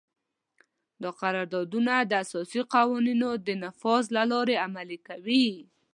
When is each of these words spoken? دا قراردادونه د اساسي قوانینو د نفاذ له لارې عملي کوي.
دا 1.01 1.09
قراردادونه 1.21 1.93
د 2.03 2.11
اساسي 2.23 2.61
قوانینو 2.73 3.29
د 3.47 3.47
نفاذ 3.63 4.03
له 4.15 4.23
لارې 4.31 4.55
عملي 4.65 4.99
کوي. 5.07 5.49